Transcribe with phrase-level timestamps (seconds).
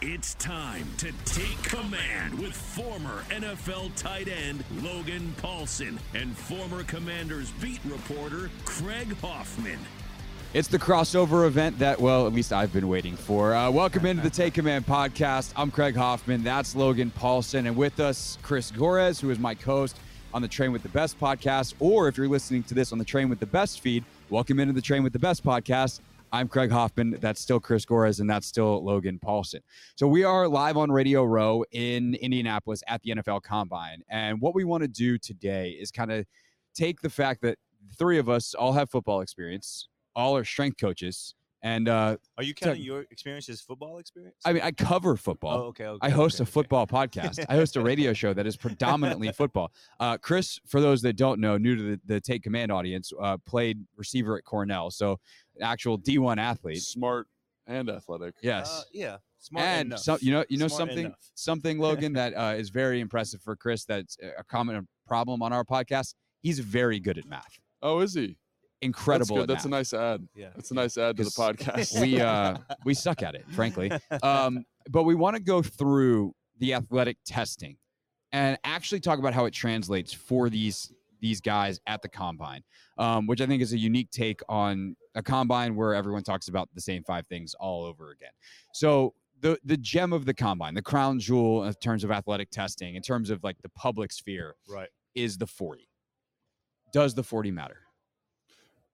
[0.00, 7.50] It's time to take command with former NFL tight end Logan Paulsen and former Commanders
[7.60, 9.80] beat reporter Craig Hoffman.
[10.54, 13.56] It's the crossover event that, well, at least I've been waiting for.
[13.56, 15.52] Uh, welcome into the Take Command podcast.
[15.56, 16.44] I'm Craig Hoffman.
[16.44, 17.66] That's Logan Paulsen.
[17.66, 19.96] And with us, Chris Gorres, who is my co host
[20.32, 21.74] on the Train with the Best podcast.
[21.80, 24.74] Or if you're listening to this on the Train with the Best feed, welcome into
[24.74, 25.98] the Train with the Best podcast.
[26.30, 27.16] I'm Craig Hoffman.
[27.20, 29.60] That's still Chris Gorres, and that's still Logan Paulsen.
[29.96, 34.02] So we are live on Radio Row in Indianapolis at the NFL Combine.
[34.10, 36.26] And what we want to do today is kind of
[36.74, 37.56] take the fact that
[37.98, 41.34] three of us all have football experience, all are strength coaches.
[41.62, 44.36] And uh, Are you counting your experience as football experience?
[44.44, 45.58] I mean, I cover football.
[45.58, 46.50] Oh, okay, okay, I host okay, a okay.
[46.52, 47.44] football podcast.
[47.48, 49.72] I host a radio show that is predominantly football.
[49.98, 53.38] Uh, Chris, for those that don't know, new to the, the Take Command audience, uh,
[53.38, 54.90] played receiver at Cornell.
[54.90, 55.18] So,
[55.56, 56.82] an actual D1 athlete.
[56.82, 57.26] smart
[57.66, 58.34] and athletic.
[58.40, 58.70] Yes.
[58.70, 60.00] Uh, yeah, smart and enough.
[60.00, 61.30] some, you know, you know Smart something, enough.
[61.34, 63.84] something, Logan, that uh, is very impressive for Chris.
[63.84, 66.14] That's a common problem on our podcast.
[66.40, 67.58] He's very good at math.
[67.82, 68.36] Oh, is he?
[68.80, 69.36] Incredible.
[69.36, 69.50] That's good.
[69.50, 70.28] That's a nice ad.
[70.34, 70.50] Yeah.
[70.54, 72.00] That's a nice ad to the podcast.
[72.00, 73.90] we uh we suck at it frankly
[74.22, 77.76] um but we want to go through the athletic testing
[78.32, 82.62] and actually talk about how it translates for these these guys at the combine
[82.98, 86.68] um, which i think is a unique take on a combine where everyone talks about
[86.74, 88.30] the same five things all over again
[88.72, 92.94] so the the gem of the combine the crown jewel in terms of athletic testing
[92.94, 94.88] in terms of like the public sphere right.
[95.14, 95.88] is the 40
[96.92, 97.87] does the 40 matter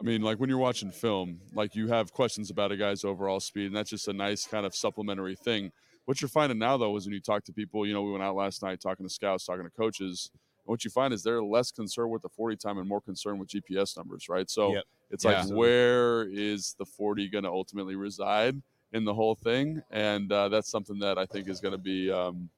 [0.00, 3.40] I mean, like when you're watching film, like you have questions about a guy's overall
[3.40, 5.72] speed, and that's just a nice kind of supplementary thing.
[6.04, 8.22] What you're finding now, though, is when you talk to people, you know, we went
[8.22, 10.30] out last night talking to scouts, talking to coaches.
[10.64, 13.48] What you find is they're less concerned with the 40 time and more concerned with
[13.48, 14.48] GPS numbers, right?
[14.48, 14.84] So Yep.
[15.10, 15.44] it's Yeah.
[15.44, 19.82] like, where is the 40 going to ultimately reside in the whole thing?
[19.90, 22.50] And uh, that's something that I think is going to be um,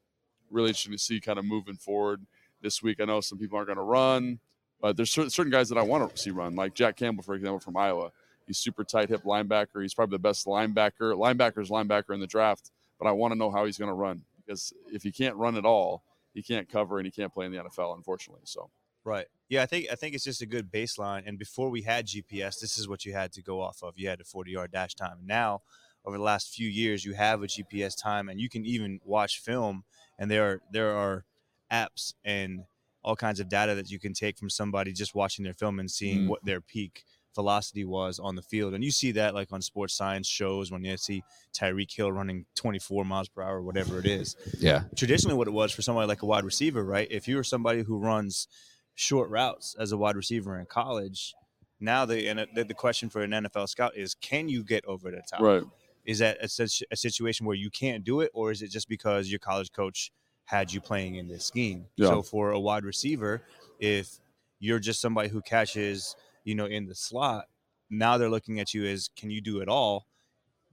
[0.51, 2.27] really interesting to see kind of moving forward
[2.61, 3.01] this week.
[3.01, 4.41] I know some people aren't going to run.
[4.81, 7.61] But there's certain, guys that I want to see run, like Jack Campbell, for example,
[7.61, 8.13] from Iowa.
[8.47, 9.83] He's super tight hip linebacker.
[9.83, 12.71] He's probably the best linebacker, linebackers linebacker in the draft.
[12.99, 15.57] But I want to know how he's going to run because if he can't run
[15.57, 16.03] at all,
[16.35, 18.43] he can't cover and he can't play in the NFL, unfortunately.
[18.45, 18.71] So
[19.05, 19.27] Right.
[19.49, 21.23] Yeah, I think I think it's just a good baseline.
[21.27, 23.95] And before we had GPS, this is what you had to go off of.
[23.97, 25.19] You had a 40 yard dash time.
[25.25, 25.63] Now,
[26.05, 29.41] over the last few years, you have a GPS time, and you can even watch
[29.41, 29.85] film.
[30.19, 31.25] And there are there are
[31.73, 32.65] apps and
[33.03, 35.91] all kinds of data that you can take from somebody just watching their film and
[35.91, 36.29] seeing Mm.
[36.29, 38.75] what their peak velocity was on the field.
[38.75, 41.23] And you see that like on sports science shows when you see
[41.55, 45.71] Tyreek Hill running 24 miles per hour, whatever it is yeah traditionally what it was
[45.73, 47.07] for somebody like a wide receiver, right?
[47.11, 48.49] If you were somebody who runs
[48.95, 51.33] short routes as a wide receiver in college,
[51.79, 55.11] now the and the, the question for an NFL scout is, can you get over
[55.11, 55.41] the top?
[55.41, 55.63] right,
[56.05, 59.31] Is that a, a situation where you can't do it, or is it just because
[59.31, 60.11] your college coach
[60.51, 61.87] had you playing in this scheme?
[61.97, 62.09] Yeah.
[62.09, 63.43] So for a wide receiver,
[63.79, 64.19] if
[64.59, 67.45] you're just somebody who catches, you know, in the slot,
[67.89, 70.07] now they're looking at you as, can you do it all?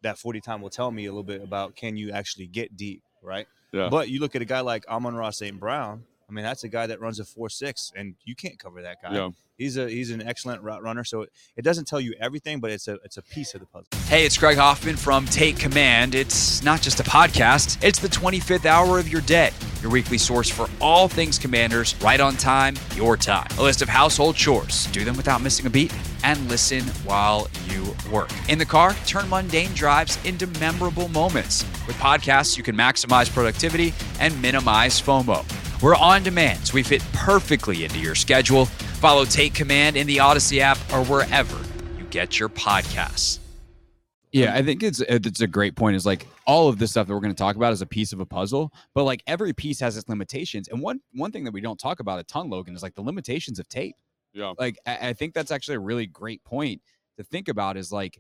[0.02, 3.04] That 40 time will tell me a little bit about can you actually get deep,
[3.22, 3.48] right?
[3.72, 5.60] yeah, But you look at a guy like Amon-Ra St.
[5.60, 6.04] Brown.
[6.30, 9.02] I mean, that's a guy that runs a four six, and you can't cover that
[9.02, 9.14] guy.
[9.16, 9.30] yeah.
[9.58, 11.04] He's a he's an excellent route runner.
[11.04, 13.66] So it, it doesn't tell you everything, but it's a it's a piece of the
[13.66, 13.88] puzzle.
[14.08, 16.14] Hey, it's Craig Hoffman from Take Command.
[16.14, 19.52] It's not just a podcast, it's the 25th hour of your day.
[19.82, 23.48] Your weekly source for all things commanders, right on time, your time.
[23.58, 24.86] A list of household chores.
[24.88, 25.94] Do them without missing a beat
[26.24, 28.30] and listen while you work.
[28.50, 31.64] In the car, turn mundane drives into memorable moments.
[31.88, 35.46] With podcasts, you can maximize productivity and minimize FOMO.
[35.82, 38.66] We're on demand, so we fit perfectly into your schedule.
[38.66, 41.56] Follow Take Command in the Audacy app or wherever
[42.00, 43.40] you get your podcasts.
[44.32, 45.96] Yeah, I think it's it's a great point.
[45.96, 48.12] Is like all of this stuff that we're going to talk about is a piece
[48.12, 50.68] of a puzzle, but like every piece has its limitations.
[50.68, 53.02] And one one thing that we don't talk about a ton, Logan, is like the
[53.02, 53.96] limitations of tape.
[54.34, 54.54] Yeah.
[54.60, 56.82] Like I, I think that's actually a really great point
[57.18, 57.78] to think about.
[57.78, 58.20] Is like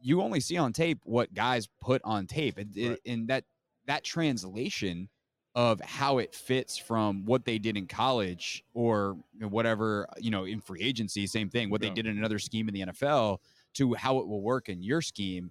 [0.00, 2.98] you only see on tape what guys put on tape, and, Right.
[3.04, 3.44] and that
[3.86, 5.08] that translation
[5.54, 10.60] of how it fits from what they did in college or whatever you know in
[10.60, 11.70] free agency, same thing.
[11.70, 11.90] What Yeah.
[11.90, 13.38] they did in another scheme in the NFL
[13.74, 15.50] to how it will work in your scheme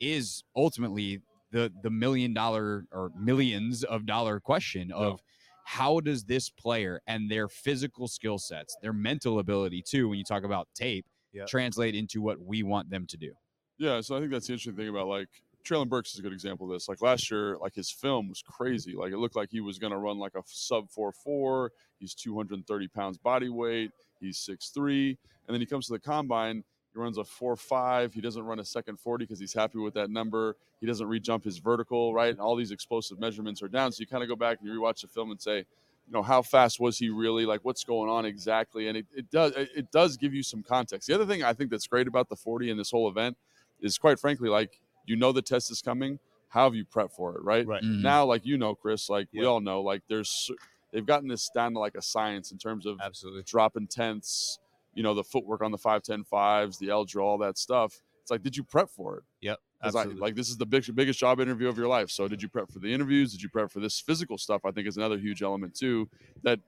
[0.00, 5.22] is ultimately the the million dollar or millions of dollar question of
[5.64, 10.24] how does this player and their physical skill sets, their mental ability too, when you
[10.24, 11.46] talk about tape, Yep.
[11.48, 13.34] translate into what we want them to do.
[13.78, 15.28] Yeah, so I think that's the interesting thing about like
[15.68, 16.88] Treylon Burks is a good example of this.
[16.88, 18.94] Like last year, like his film was crazy.
[18.94, 21.72] Like it looked like he was going to run like a sub four four.
[21.98, 23.90] He's 230 pounds body weight.
[24.20, 25.16] He's 6'3.
[25.46, 26.64] And then he comes to the combine.
[26.92, 28.14] He runs a four five.
[28.14, 30.56] He doesn't run a second 40 because he's happy with that number.
[30.80, 32.30] He doesn't re-jump his vertical, right?
[32.30, 33.92] And all these explosive measurements are down.
[33.92, 36.22] So you kind of go back and you rewatch the film and say, you know,
[36.22, 37.44] how fast was he really?
[37.44, 38.88] Like what's going on exactly?
[38.88, 41.06] And it, it does it does give you some context.
[41.06, 43.36] The other thing I think that's great about the 40 and this whole event
[43.80, 46.18] is quite frankly like you know the test is coming.
[46.48, 47.66] How have you prepped for it, right?
[47.66, 47.82] Right.
[47.82, 48.02] Mhm.
[48.02, 50.50] Now, like you know, Chris, like we all know, like there's
[50.92, 53.44] they've gotten this down to like a science in terms of Absolutely.
[53.44, 54.58] dropping tenths,
[54.94, 58.00] you know, the footwork on the 5'10 fives, the L draw, all that stuff.
[58.22, 59.24] It's like, did you prep for it?
[59.40, 59.60] Yep.
[59.82, 60.20] 'Cause I, Absolutely.
[60.20, 62.10] like this is the big, biggest job interview of your life.
[62.10, 63.32] So did you prep for the interviews?
[63.32, 64.64] Did you prep for this physical stuff?
[64.64, 66.10] I think is another huge element too.
[66.42, 66.60] That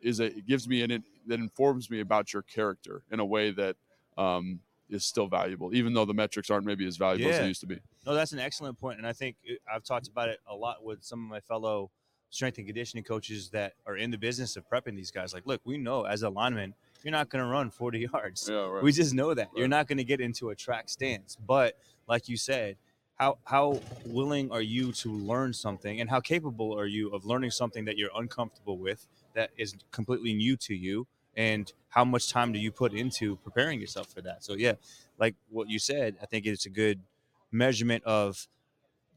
[0.00, 3.24] is a it gives me an it that informs me about your character in a
[3.24, 3.76] way that
[4.18, 7.42] um, is still valuable, even though the metrics aren't maybe as valuable as Yeah.
[7.42, 7.78] they used to be.
[8.06, 10.82] No, that's an excellent point, and I think uh, I've talked about it a lot
[10.84, 11.90] with some of my fellow
[12.30, 15.32] strength and conditioning coaches that are in the business of prepping these guys.
[15.32, 18.48] Like, look, we know as a lineman, you're not going to run 40 yards.
[18.50, 18.82] Yeah, right.
[18.82, 21.36] We just know that you're not going to get into a track stance.
[21.36, 22.76] But like you said,
[23.14, 27.50] how how willing are you to learn something, and how capable are you of learning
[27.50, 31.06] something that you're uncomfortable with, that is completely new to you,
[31.38, 34.44] and how much time do you put into preparing yourself for that?
[34.44, 34.74] So yeah,
[35.18, 37.00] like what you said, I think it's a good
[37.50, 38.46] measurement of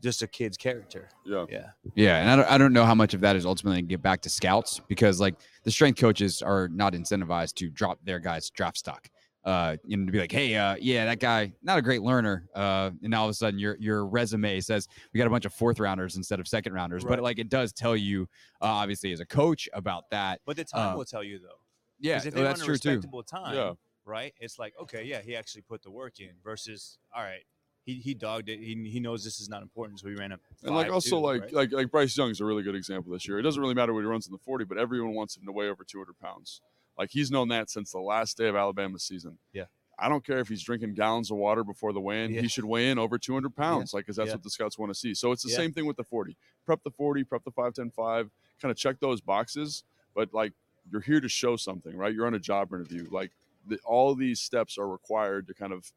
[0.01, 1.09] just a kid's character.
[1.25, 1.45] yeah.
[1.49, 1.69] Yeah.
[1.95, 4.21] Yeah, and I don't, I don't know how much of that is ultimately get back
[4.21, 8.77] to scouts because like the strength coaches are not incentivized to drop their guys draft
[8.77, 9.09] stock.
[9.43, 12.47] Uh, you know, to be like, hey, uh, yeah, that guy not a great learner.
[12.55, 15.45] Uh, and now all of a sudden your your resume says we got a bunch
[15.45, 17.03] of fourth rounders instead of second rounders.
[17.03, 18.27] But like it does tell you,
[18.61, 20.41] uh, obviously as a coach about that.
[20.45, 21.57] But the time Uh, will tell you though.
[22.01, 23.23] Yeah, if oh, they well, run that's a true too.
[23.27, 23.73] time, Yeah.
[24.05, 24.33] right?
[24.39, 27.43] It's like, okay, yeah, he actually put the work in versus all right,
[27.83, 28.59] he, he dogged it.
[28.59, 30.39] He, he knows this is not important, so he ran up.
[30.63, 31.53] And like also 5'2", like right?
[31.53, 33.39] like like Bryce Young is a really good example this year.
[33.39, 35.51] It doesn't really matter what he runs in the 40, but everyone wants him to
[35.51, 36.61] weigh over 200 pounds.
[36.97, 39.37] Like he's known that since the last day of Alabama's season.
[39.53, 39.65] Yeah.
[39.97, 42.31] I don't care if he's drinking gallons of water before the weigh-in.
[42.33, 42.41] Yeah.
[42.41, 44.35] He should weigh in over 200 pounds, like because that's Yeah.
[44.35, 45.13] what the scouts want to see.
[45.13, 45.57] So it's the Yeah.
[45.57, 46.35] same thing with the 40.
[46.65, 49.83] Prep the 40, prep the 5, 10, 5, kind of check those boxes.
[50.15, 50.53] But like
[50.91, 52.13] you're here to show something, right?
[52.13, 53.07] You're on a job interview.
[53.09, 53.31] Like
[53.67, 55.91] the, all these steps are required to kind of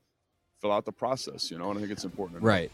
[0.61, 1.71] fill out the process, you know.
[1.71, 2.39] And I think it's important.
[2.39, 2.49] to know.
[2.49, 2.71] Right.